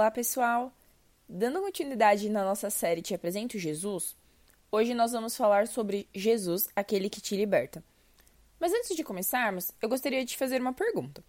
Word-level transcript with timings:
Olá, 0.00 0.10
pessoal! 0.10 0.72
Dando 1.28 1.60
continuidade 1.60 2.30
na 2.30 2.42
nossa 2.42 2.70
série 2.70 3.02
Te 3.02 3.12
Apresento 3.12 3.58
Jesus, 3.58 4.16
hoje 4.72 4.94
nós 4.94 5.12
vamos 5.12 5.36
falar 5.36 5.68
sobre 5.68 6.08
Jesus, 6.14 6.66
aquele 6.74 7.10
que 7.10 7.20
te 7.20 7.36
liberta. 7.36 7.84
Mas 8.58 8.72
antes 8.72 8.96
de 8.96 9.04
começarmos, 9.04 9.70
eu 9.78 9.90
gostaria 9.90 10.24
de 10.24 10.38
fazer 10.38 10.58
uma 10.58 10.72
pergunta. 10.72 11.22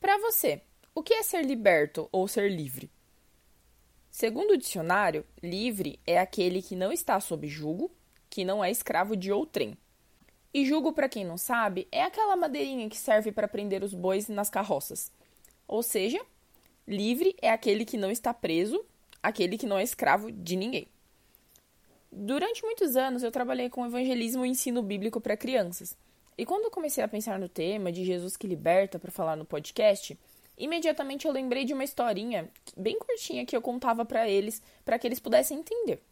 Para 0.00 0.16
você, 0.16 0.62
o 0.94 1.02
que 1.02 1.12
é 1.12 1.22
ser 1.22 1.44
liberto 1.44 2.08
ou 2.10 2.26
ser 2.26 2.50
livre? 2.50 2.90
Segundo 4.10 4.52
o 4.52 4.56
dicionário, 4.56 5.22
livre 5.42 6.00
é 6.06 6.18
aquele 6.18 6.62
que 6.62 6.74
não 6.74 6.90
está 6.90 7.20
sob 7.20 7.46
jugo, 7.48 7.90
que 8.30 8.46
não 8.46 8.64
é 8.64 8.70
escravo 8.70 9.14
de 9.14 9.30
outrem. 9.30 9.76
E 10.54 10.64
jugo, 10.64 10.94
para 10.94 11.06
quem 11.06 11.22
não 11.22 11.36
sabe, 11.36 11.86
é 11.92 12.02
aquela 12.02 12.34
madeirinha 12.34 12.88
que 12.88 12.96
serve 12.96 13.30
para 13.30 13.46
prender 13.46 13.84
os 13.84 13.92
bois 13.92 14.26
nas 14.26 14.48
carroças. 14.48 15.12
Ou 15.68 15.82
seja, 15.82 16.18
Livre 16.90 17.36
é 17.40 17.48
aquele 17.48 17.84
que 17.84 17.96
não 17.96 18.10
está 18.10 18.34
preso, 18.34 18.84
aquele 19.22 19.56
que 19.56 19.64
não 19.64 19.78
é 19.78 19.84
escravo 19.84 20.32
de 20.32 20.56
ninguém. 20.56 20.88
Durante 22.10 22.64
muitos 22.64 22.96
anos 22.96 23.22
eu 23.22 23.30
trabalhei 23.30 23.70
com 23.70 23.86
evangelismo 23.86 24.44
e 24.44 24.48
ensino 24.48 24.82
bíblico 24.82 25.20
para 25.20 25.36
crianças. 25.36 25.96
E 26.36 26.44
quando 26.44 26.64
eu 26.64 26.70
comecei 26.72 27.04
a 27.04 27.06
pensar 27.06 27.38
no 27.38 27.48
tema 27.48 27.92
de 27.92 28.04
Jesus 28.04 28.36
que 28.36 28.48
liberta 28.48 28.98
para 28.98 29.12
falar 29.12 29.36
no 29.36 29.44
podcast, 29.44 30.18
imediatamente 30.58 31.28
eu 31.28 31.32
lembrei 31.32 31.64
de 31.64 31.72
uma 31.72 31.84
historinha 31.84 32.50
bem 32.76 32.98
curtinha 32.98 33.46
que 33.46 33.56
eu 33.56 33.62
contava 33.62 34.04
para 34.04 34.28
eles, 34.28 34.60
para 34.84 34.98
que 34.98 35.06
eles 35.06 35.20
pudessem 35.20 35.60
entender. 35.60 36.02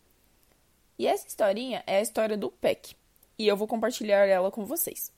E 0.97 1.09
essa 1.09 1.27
historinha 1.27 1.83
é 1.89 1.97
a 1.97 2.03
história 2.03 2.37
do 2.37 2.53
Peck, 2.53 2.95
e 3.37 3.49
eu 3.49 3.57
vou 3.57 3.67
compartilhar 3.67 4.27
ela 4.27 4.53
com 4.53 4.65
vocês. 4.65 5.13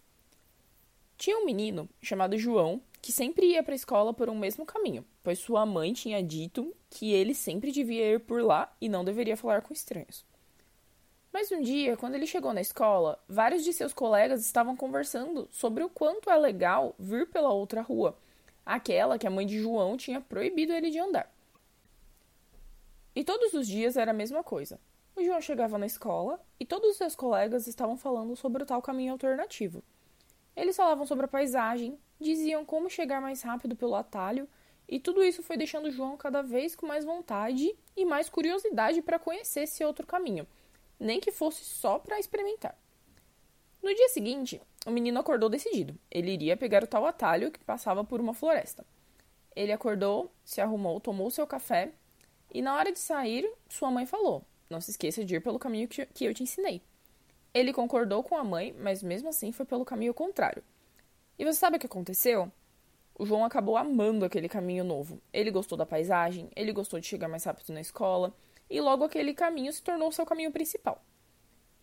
Tinha 1.19 1.37
um 1.37 1.45
menino 1.45 1.87
chamado 2.01 2.39
João 2.39 2.81
que 3.03 3.13
sempre 3.13 3.47
ia 3.47 3.63
para 3.63 3.73
a 3.73 3.77
escola 3.77 4.13
por 4.13 4.29
um 4.29 4.39
mesmo 4.39 4.67
caminho, 4.67 5.05
pois 5.23 5.39
sua 5.39 5.65
mãe 5.65 5.93
tinha 5.93 6.23
dito 6.23 6.75
que 6.89 7.13
ele 7.13 7.35
sempre 7.35 7.73
devia 7.73 8.15
ir 8.15 8.21
por 8.21 8.43
lá 8.43 8.75
e 8.81 8.89
não 8.89 9.05
deveria 9.05 9.37
falar 9.37 9.63
com 9.63 9.73
estranhos. 9.73 10.25
Mas 11.33 11.53
um 11.53 11.63
dia, 11.63 11.97
quando 11.97 12.17
ele 12.17 12.27
chegou 12.27 12.53
na 12.53 12.61
escola, 12.61 13.23
vários 13.29 13.63
de 13.63 13.73
seus 13.73 13.93
colegas 13.93 14.45
estavam 14.45 14.77
conversando 14.77 15.49
sobre 15.51 15.85
o 15.85 15.89
quanto 15.89 16.29
é 16.29 16.37
legal 16.37 16.95
vir 16.99 17.29
pela 17.29 17.51
outra 17.51 17.81
rua, 17.81 18.19
aquela 18.67 19.19
que 19.19 19.27
a 19.27 19.31
mãe 19.31 19.47
de 19.47 19.59
João 19.61 19.97
tinha 19.97 20.21
proibido 20.21 20.73
ele 20.73 20.91
de 20.91 20.99
andar. 20.99 21.33
E 23.15 23.25
todos 23.25 23.55
os 23.55 23.67
dias 23.67 23.97
era 23.97 24.11
a 24.11 24.15
mesma 24.15 24.43
coisa. 24.43 24.81
O 25.17 25.25
João 25.25 25.41
chegava 25.41 25.79
na 25.79 25.87
escola 25.87 26.41
e 26.59 26.65
todos 26.65 26.91
os 26.91 26.97
seus 26.97 27.15
colegas 27.15 27.67
estavam 27.67 27.97
falando 27.97 28.35
sobre 28.37 28.63
o 28.63 28.67
tal 28.67 28.83
caminho 28.83 29.13
alternativo. 29.13 29.83
Eles 30.57 30.77
falavam 30.77 31.07
sobre 31.07 31.25
a 31.25 31.29
paisagem, 31.29 31.99
diziam 32.21 32.65
como 32.65 32.91
chegar 32.91 33.21
mais 33.21 33.43
rápido 33.43 33.77
pelo 33.77 33.95
atalho, 33.95 34.49
e 34.89 34.99
tudo 34.99 35.23
isso 35.23 35.43
foi 35.43 35.57
deixando 35.57 35.91
João 35.91 36.17
cada 36.17 36.43
vez 36.43 36.75
com 36.75 36.87
mais 36.87 37.05
vontade 37.05 37.75
e 37.97 38.05
mais 38.05 38.29
curiosidade 38.29 39.01
para 39.01 39.19
conhecer 39.19 39.61
esse 39.61 39.85
outro 39.85 40.07
caminho, 40.07 40.47
nem 40.99 41.21
que 41.21 41.31
fosse 41.31 41.65
só 41.65 41.99
para 41.99 42.19
experimentar. 42.19 42.77
No 43.83 43.95
dia 43.95 44.09
seguinte, 44.09 44.61
o 44.87 44.91
menino 44.91 45.21
acordou 45.21 45.49
decidido. 45.49 45.95
Ele 46.11 46.33
iria 46.33 46.57
pegar 46.57 46.85
o 46.85 46.87
tal 46.87 47.07
atalho 47.07 47.51
que 47.51 47.65
passava 47.65 48.05
por 48.05 48.21
uma 48.21 48.35
floresta. 48.35 48.85
Ele 49.55 49.73
acordou, 49.73 50.31
se 50.45 50.61
arrumou, 50.61 51.01
tomou 51.01 51.31
seu 51.31 51.47
café 51.47 51.93
e, 52.53 52.61
na 52.61 52.75
hora 52.77 52.93
de 52.93 52.99
sair, 52.99 53.51
sua 53.69 53.91
mãe 53.91 54.07
falou: 54.07 54.45
Não 54.69 54.81
se 54.81 54.91
esqueça 54.91 55.25
de 55.25 55.37
ir 55.37 55.41
pelo 55.41 55.59
caminho 55.59 55.89
que 55.89 56.25
eu 56.25 56.35
te 56.35 56.43
ensinei. 56.43 56.83
Ele 57.53 57.73
concordou 57.73 58.23
com 58.23 58.37
a 58.37 58.45
mãe, 58.45 58.75
mas 58.79 59.03
mesmo 59.03 59.29
assim 59.29 59.51
foi 59.51 59.67
pelo 59.67 59.85
caminho 59.85 60.15
contrário. 60.15 60.63
E 61.39 61.45
você 61.45 61.59
sabe 61.59 61.77
o 61.77 61.81
que 61.81 61.87
aconteceu? 61.87 62.51
O 63.19 63.27
João 63.27 63.45
acabou 63.45 63.77
amando 63.77 64.25
aquele 64.25 64.49
caminho 64.49 64.85
novo. 64.85 65.21
Ele 65.33 65.51
gostou 65.51 65.77
da 65.77 65.85
paisagem, 65.85 66.49
ele 66.55 66.73
gostou 66.73 67.01
de 67.01 67.07
chegar 67.07 67.29
mais 67.29 67.45
rápido 67.45 67.73
na 67.73 67.81
escola, 67.81 68.33
e 68.69 68.81
logo 68.81 69.05
aquele 69.05 69.35
caminho 69.35 69.73
se 69.73 69.83
tornou 69.83 70.13
seu 70.13 70.25
caminho 70.25 70.53
principal. 70.53 71.05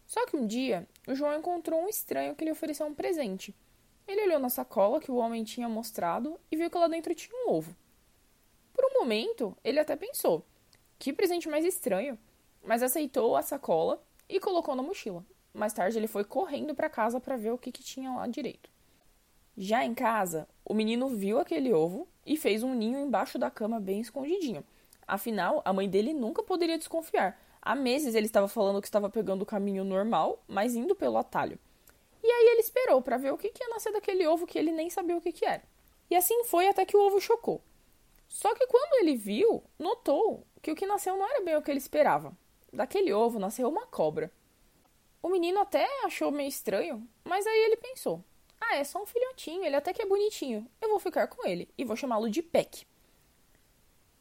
Só 0.06 0.26
que 0.26 0.38
um 0.38 0.48
dia, 0.48 0.88
o 1.06 1.14
João 1.14 1.38
encontrou 1.38 1.82
um 1.82 1.90
estranho 1.90 2.34
que 2.34 2.46
lhe 2.46 2.52
ofereceu 2.52 2.88
um 2.88 2.94
presente. 2.94 3.54
Ele 4.08 4.22
olhou 4.22 4.40
na 4.40 4.50
sacola 4.50 5.02
que 5.02 5.12
o 5.12 5.18
homem 5.18 5.44
tinha 5.44 5.68
mostrado 5.68 6.40
e 6.50 6.56
viu 6.56 6.70
que 6.70 6.78
lá 6.78 6.88
dentro 6.88 7.14
tinha 7.14 7.36
um 7.36 7.52
ovo. 7.52 7.76
Por 8.74 8.86
um 8.86 9.00
momento, 9.00 9.56
ele 9.64 9.80
até 9.80 9.98
pensou: 9.98 10.46
que 10.98 11.12
presente 11.12 11.50
mais 11.50 11.66
estranho! 11.66 12.18
Mas 12.64 12.82
aceitou 12.82 13.36
a 13.36 13.42
sacola 13.42 14.02
e 14.30 14.40
colocou 14.40 14.76
na 14.76 14.84
mochila. 14.84 15.26
Mais 15.58 15.74
tarde, 15.74 15.98
ele 15.98 16.06
foi 16.06 16.24
correndo 16.24 16.76
para 16.76 16.88
casa 16.88 17.20
para 17.20 17.36
ver 17.36 17.52
o 17.52 17.58
que, 17.58 17.72
que 17.72 17.82
tinha 17.82 18.12
lá 18.12 18.28
direito. 18.28 18.70
Já 19.58 19.84
em 19.84 19.96
casa, 19.96 20.48
o 20.64 20.72
menino 20.72 21.10
viu 21.10 21.40
aquele 21.40 21.74
ovo 21.74 22.08
e 22.24 22.38
fez 22.38 22.62
um 22.62 22.76
ninho 22.76 23.00
embaixo 23.00 23.40
da 23.40 23.50
cama 23.50 23.80
bem 23.80 24.00
escondidinho. 24.00 24.64
Afinal, 25.08 25.64
a 25.66 25.74
mãe 25.74 25.90
dele 25.90 26.14
nunca 26.14 26.44
poderia 26.44 26.78
desconfiar. 26.78 27.42
Há 27.60 27.74
meses 27.74 28.14
ele 28.14 28.28
estava 28.28 28.48
falando 28.48 28.80
que 28.80 28.88
estava 28.88 29.10
pegando 29.10 29.42
o 29.42 29.48
caminho 29.48 29.84
normal, 29.84 30.44
mas 30.48 30.76
indo 30.76 30.96
pelo 30.96 31.18
atalho. 31.18 31.58
E 32.24 32.28
aí 32.28 32.50
ele 32.50 32.62
esperou 32.62 33.02
para 33.02 33.18
ver 33.18 33.34
o 33.34 33.38
que, 33.38 33.50
que 33.50 33.64
ia 33.64 33.70
nascer 33.70 33.92
daquele 33.92 34.28
ovo 34.28 34.46
que 34.46 34.60
ele 34.60 34.72
nem 34.72 34.92
sabia 34.92 35.18
o 35.18 35.22
que, 35.22 35.32
que 35.32 35.44
era. 35.44 35.64
E 36.08 36.16
assim 36.16 36.44
foi 36.44 36.68
até 36.68 36.86
que 36.86 36.96
o 36.96 37.04
ovo 37.04 37.20
chocou. 37.20 37.64
Só 38.28 38.54
que 38.54 38.68
quando 38.68 39.02
ele 39.02 39.16
viu, 39.16 39.64
notou 39.80 40.46
que 40.62 40.72
o 40.72 40.76
que 40.76 40.86
nasceu 40.86 41.18
não 41.18 41.28
era 41.28 41.44
bem 41.44 41.56
o 41.56 41.64
que 41.64 41.72
ele 41.72 41.80
esperava. 41.80 42.32
Daquele 42.72 43.12
ovo 43.12 43.40
nasceu 43.40 43.68
uma 43.68 43.88
cobra. 43.88 44.32
O 45.22 45.30
menino 45.30 45.60
até 45.60 45.88
achou 46.04 46.32
meio 46.32 46.50
estranho, 46.50 47.08
mas 47.24 47.46
aí 47.46 47.60
ele 47.66 47.78
pensou: 47.78 48.24
ah, 48.60 48.76
é 48.76 48.84
só 48.84 49.02
um 49.02 49.06
filhotinho, 49.06 49.64
ele 49.64 49.76
até 49.76 49.94
que 49.94 50.02
é 50.02 50.06
bonitinho. 50.06 50.68
Eu 50.82 50.90
vou 50.90 51.00
ficar 51.00 51.28
com 51.28 51.48
ele 51.48 51.70
e 51.78 51.84
vou 51.84 51.96
chamá-lo 51.96 52.30
de 52.30 52.42
Peck. 52.42 52.86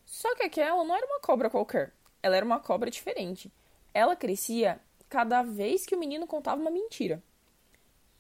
Só 0.05 0.34
que 0.34 0.43
aquela 0.43 0.84
não 0.84 0.97
era 0.97 1.07
uma 1.07 1.21
cobra 1.21 1.51
qualquer, 1.51 1.93
ela 2.23 2.37
era 2.37 2.47
uma 2.47 2.61
cobra 2.61 2.91
diferente. 2.91 3.53
Ela 3.93 4.15
crescia 4.15 4.81
cada 5.09 5.43
vez 5.43 5.87
que 5.87 5.95
o 5.95 5.99
menino 5.99 6.27
contava 6.27 6.61
uma 6.61 6.71
mentira. 6.71 7.23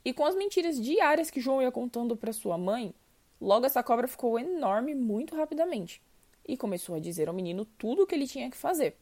E 0.04 0.12
com 0.12 0.24
as 0.24 0.36
mentiras 0.36 0.80
diárias 0.80 1.30
que 1.30 1.40
João 1.40 1.60
ia 1.60 1.72
contando 1.72 2.16
para 2.16 2.32
sua 2.32 2.56
mãe, 2.56 2.94
logo 3.40 3.66
essa 3.66 3.82
cobra 3.82 4.06
ficou 4.06 4.38
enorme 4.38 4.94
muito 4.94 5.34
rapidamente 5.34 6.00
e 6.46 6.56
começou 6.56 6.94
a 6.94 7.00
dizer 7.00 7.28
ao 7.28 7.34
menino 7.34 7.64
tudo 7.64 8.02
o 8.02 8.06
que 8.06 8.14
ele 8.14 8.26
tinha 8.26 8.50
que 8.50 8.56
fazer. 8.56 8.96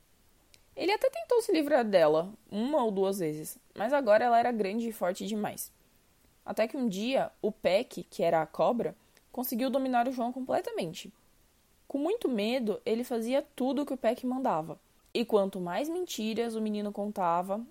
Ele 0.77 0.93
até 0.93 1.09
tentou 1.09 1.41
se 1.41 1.53
livrar 1.53 1.85
dela 1.85 2.33
uma 2.51 2.83
ou 2.83 2.91
duas 2.91 3.19
vezes, 3.19 3.59
mas 3.75 3.93
agora 3.93 4.25
ela 4.25 4.39
era 4.39 4.51
grande 4.51 4.89
e 4.89 4.93
forte 4.93 5.27
demais. 5.27 5.73
Até 6.45 6.67
que 6.67 6.77
um 6.77 6.89
dia, 6.89 7.31
o 7.41 7.53
Peck, 7.53 8.03
que 8.05 8.23
era 8.23 8.43
a 8.43 8.47
cobra, 8.47 8.97
conseguiu 9.31 9.71
dominar 9.71 10.09
o 10.09 10.13
João 10.13 10.33
completamente. 10.33 11.13
Com 11.87 11.99
muito 11.99 12.29
medo, 12.29 12.81
ele 12.85 13.05
fazia 13.05 13.47
tudo 13.55 13.83
o 13.83 13.87
que 13.87 13.95
o 13.95 13.97
Peck 13.97 14.27
mandava. 14.27 14.79
E 15.13 15.25
quanto 15.25 15.61
mais 15.61 15.89
mentiras 15.89 16.57
o 16.57 16.61
menino 16.61 16.93
contava, 16.93 17.65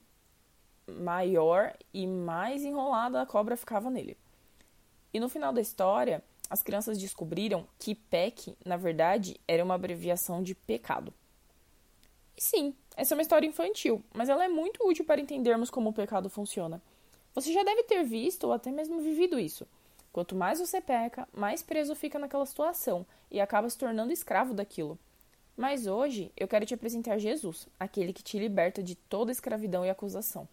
maior 0.87 1.75
e 1.93 2.07
mais 2.07 2.63
enrolada 2.63 3.21
a 3.21 3.25
cobra 3.25 3.57
ficava 3.57 3.89
nele. 3.89 4.17
E 5.13 5.19
no 5.19 5.29
final 5.29 5.51
da 5.51 5.61
história, 5.61 6.23
as 6.49 6.63
crianças 6.63 6.97
descobriram 6.97 7.67
que 7.77 7.93
Peck, 7.93 8.55
na 8.65 8.77
verdade, 8.77 9.39
era 9.47 9.63
uma 9.63 9.75
abreviação 9.75 10.41
de 10.41 10.55
pecado. 10.55 11.13
Sim, 12.37 12.73
essa 12.95 13.13
é 13.13 13.15
uma 13.15 13.21
história 13.21 13.47
infantil, 13.47 14.03
mas 14.13 14.29
ela 14.29 14.43
é 14.43 14.47
muito 14.47 14.87
útil 14.87 15.05
para 15.05 15.21
entendermos 15.21 15.69
como 15.69 15.89
o 15.89 15.93
pecado 15.93 16.29
funciona. 16.29 16.81
Você 17.33 17.51
já 17.51 17.63
deve 17.63 17.83
ter 17.83 18.03
visto 18.03 18.45
ou 18.45 18.53
até 18.53 18.71
mesmo 18.71 19.01
vivido 19.01 19.39
isso. 19.39 19.67
Quanto 20.11 20.35
mais 20.35 20.59
você 20.59 20.79
peca, 20.79 21.27
mais 21.33 21.63
preso 21.63 21.95
fica 21.95 22.19
naquela 22.19 22.45
situação 22.45 23.05
e 23.31 23.41
acaba 23.41 23.69
se 23.69 23.77
tornando 23.77 24.13
escravo 24.13 24.53
daquilo. 24.53 24.97
Mas 25.57 25.87
hoje 25.87 26.31
eu 26.37 26.47
quero 26.47 26.65
te 26.65 26.73
apresentar 26.73 27.17
Jesus, 27.17 27.67
aquele 27.79 28.13
que 28.13 28.23
te 28.23 28.37
liberta 28.37 28.81
de 28.83 28.95
toda 28.95 29.31
escravidão 29.31 29.85
e 29.85 29.89
acusação. 29.89 30.47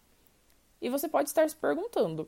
E 0.81 0.89
você 0.89 1.07
pode 1.07 1.29
estar 1.29 1.47
se 1.47 1.55
perguntando: 1.55 2.27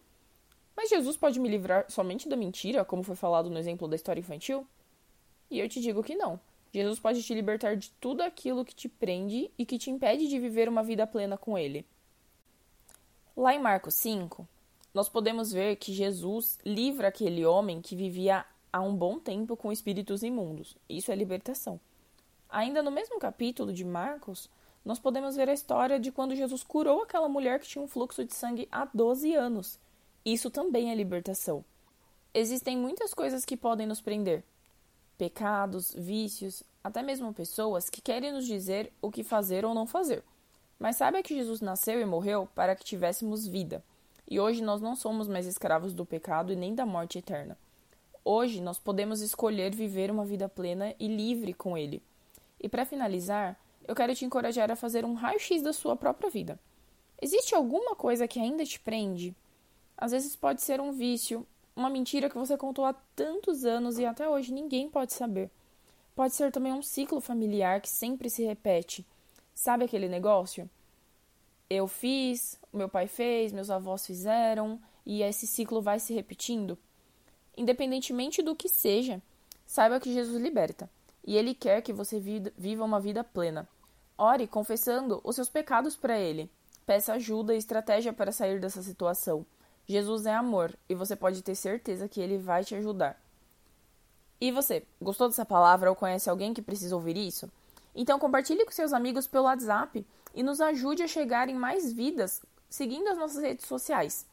mas 0.76 0.90
Jesus 0.90 1.18
pode 1.18 1.40
me 1.40 1.50
livrar 1.50 1.86
somente 1.90 2.28
da 2.28 2.36
mentira, 2.36 2.84
como 2.84 3.04
foi 3.04 3.16
falado 3.16 3.50
no 3.50 3.58
exemplo 3.58 3.88
da 3.88 3.96
história 3.96 4.20
infantil? 4.20 4.68
E 5.50 5.60
eu 5.60 5.70
te 5.70 5.80
digo 5.80 6.04
que 6.04 6.16
não. 6.16 6.40
Jesus 6.74 7.00
pode 7.00 7.22
te 7.22 7.34
libertar 7.36 7.78
de 7.78 7.92
tudo 8.02 8.22
aquilo 8.22 8.66
que 8.66 8.74
te 8.74 8.90
prende 8.90 9.52
e 9.58 9.66
que 9.66 9.78
te 9.78 9.92
impede 9.92 10.28
de 10.28 10.40
viver 10.40 10.68
uma 10.68 10.82
vida 10.82 11.06
plena 11.06 11.38
com 11.38 11.56
Ele. 11.56 11.86
Lá 13.38 13.54
em 13.54 13.60
Marcos 13.60 13.94
5, 13.96 14.48
nós 14.92 15.08
podemos 15.08 15.52
ver 15.52 15.76
que 15.76 15.94
Jesus 15.94 16.58
livra 16.66 17.10
aquele 17.10 17.46
homem 17.46 17.80
que 17.80 17.96
vivia 17.96 18.44
há 18.72 18.82
um 18.82 18.96
bom 18.96 19.20
tempo 19.20 19.56
com 19.56 19.72
espíritos 19.72 20.24
imundos. 20.24 20.76
Isso 20.90 21.12
é 21.12 21.16
libertação. 21.16 21.80
Ainda 22.50 22.82
no 22.82 22.90
mesmo 22.90 23.20
capítulo 23.20 23.72
de 23.72 23.86
Marcos, 23.86 24.50
nós 24.84 24.98
podemos 24.98 25.36
ver 25.36 25.50
a 25.50 25.54
história 25.54 26.00
de 26.00 26.12
quando 26.12 26.36
Jesus 26.36 26.64
curou 26.64 27.04
aquela 27.04 27.30
mulher 27.30 27.60
que 27.60 27.68
tinha 27.68 27.84
um 27.84 27.88
fluxo 27.88 28.26
de 28.26 28.34
sangue 28.34 28.68
há 28.72 28.86
12 28.92 29.34
anos. 29.36 29.80
Isso 30.26 30.50
também 30.50 30.92
é 30.92 30.96
libertação. 30.96 31.64
Existem 32.34 32.76
muitas 32.76 33.14
coisas 33.14 33.46
que 33.46 33.56
podem 33.56 33.86
nos 33.86 34.02
prender, 34.02 34.44
pecados, 35.18 35.94
vícios, 35.94 36.64
até 36.84 37.02
mesmo 37.02 37.34
pessoas 37.34 37.90
que 37.90 38.02
querem 38.02 38.32
nos 38.32 38.46
dizer 38.46 38.92
o 39.02 39.12
que 39.12 39.24
fazer 39.24 39.66
ou 39.66 39.74
não 39.74 39.88
fazer. 39.88 40.24
Mas 40.80 40.98
saiba 40.98 41.24
que 41.24 41.36
Jesus 41.36 41.62
nasceu 41.62 42.02
e 42.02 42.06
morreu 42.06 42.48
para 42.54 42.76
que 42.76 42.84
tivéssemos 42.84 43.48
vida. 43.48 43.84
E 44.30 44.40
hoje 44.40 44.62
nós 44.62 44.82
não 44.82 44.96
somos 44.96 45.28
mais 45.28 45.46
escravos 45.46 45.94
do 45.94 46.06
pecado 46.06 46.52
e 46.52 46.56
nem 46.56 46.76
da 46.76 46.86
morte 46.86 47.18
eterna. 47.18 47.58
Hoje 48.26 48.62
nós 48.62 48.80
podemos 48.80 49.22
escolher 49.22 49.76
viver 49.76 50.10
uma 50.10 50.26
vida 50.26 50.48
plena 50.48 50.94
e 51.00 51.08
livre 51.08 51.54
com 51.54 51.78
Ele. 51.78 52.02
E 52.60 52.70
para 52.70 52.86
finalizar, 52.86 53.60
eu 53.88 53.94
quero 53.94 54.16
te 54.16 54.26
encorajar 54.26 54.72
a 54.72 54.76
fazer 54.76 55.04
um 55.06 55.14
raio-x 55.14 55.62
da 55.62 55.74
sua 55.74 55.96
própria 55.96 56.30
vida. 56.30 56.60
Existe 57.22 57.54
alguma 57.54 57.96
coisa 57.96 58.28
que 58.28 58.40
ainda 58.40 58.66
te 58.66 58.80
prende? 58.80 59.36
Às 59.98 60.12
vezes 60.12 60.36
pode 60.36 60.62
ser 60.62 60.82
um 60.82 60.92
vício, 60.92 61.46
uma 61.76 61.90
mentira 61.90 62.30
que 62.30 62.38
você 62.38 62.58
contou 62.58 62.86
há 62.86 62.94
tantos 63.16 63.66
anos 63.66 63.98
e 63.98 64.06
até 64.06 64.28
hoje 64.28 64.54
ninguém 64.54 64.90
pode 64.90 65.14
saber. 65.14 65.50
Pode 66.16 66.36
ser 66.36 66.52
também 66.52 66.72
um 66.72 66.82
ciclo 66.82 67.20
familiar 67.20 67.82
que 67.82 67.90
sempre 67.90 68.30
se 68.30 68.44
repete. 68.44 69.06
Sabe 69.54 69.86
aquele 69.86 70.08
negócio? 70.08 70.70
Eu 71.70 71.88
fiz, 71.88 72.60
meu 72.72 72.88
pai 72.88 73.08
fez, 73.08 73.52
meus 73.52 73.70
avós 73.70 74.06
fizeram, 74.06 74.80
e 75.06 75.24
esse 75.24 75.48
ciclo 75.48 75.82
vai 75.82 76.00
se 76.00 76.14
repetindo. 76.14 76.78
Independentemente 77.58 78.42
do 78.42 78.56
que 78.56 78.70
seja, 78.70 79.22
saiba 79.66 80.00
que 80.00 80.14
Jesus 80.14 80.42
liberta, 80.42 80.90
e 81.26 81.36
ele 81.36 81.56
quer 81.56 81.82
que 81.82 81.94
você 81.94 82.20
viva 82.20 82.84
uma 82.84 83.00
vida 83.00 83.24
plena. 83.24 83.68
Ore 84.18 84.48
confessando 84.48 85.20
os 85.24 85.36
seus 85.36 85.50
pecados 85.50 85.96
para 85.96 86.20
ele. 86.20 86.50
Peça 86.86 87.14
ajuda 87.14 87.56
e 87.56 87.58
estratégia 87.58 88.14
para 88.14 88.32
sair 88.32 88.60
dessa 88.60 88.84
situação. 88.84 89.46
Jesus 89.88 90.26
é 90.26 90.34
amor 90.34 90.74
e 90.88 90.96
você 90.96 91.16
pode 91.16 91.42
ter 91.42 91.56
certeza 91.56 92.08
que 92.08 92.22
ele 92.22 92.38
vai 92.38 92.64
te 92.64 92.76
ajudar. 92.76 93.20
E 94.40 94.52
você, 94.52 94.84
gostou 95.02 95.28
dessa 95.28 95.46
palavra 95.46 95.90
ou 95.90 95.96
conhece 95.96 96.30
alguém 96.30 96.54
que 96.54 96.62
precisa 96.62 96.96
ouvir 96.96 97.18
isso? 97.18 97.52
Então 97.96 98.20
compartilhe 98.20 98.66
com 98.66 98.72
seus 98.72 98.94
amigos 98.94 99.28
pelo 99.28 99.46
WhatsApp 99.46 100.06
e 100.34 100.44
nos 100.44 100.60
ajude 100.60 101.04
a 101.04 101.08
chegar 101.08 101.48
em 101.50 101.56
mais 101.56 101.94
vidas 101.94 102.42
seguindo 102.70 103.08
as 103.08 103.18
nossas 103.18 103.42
redes 103.42 103.66
sociais. 103.68 104.26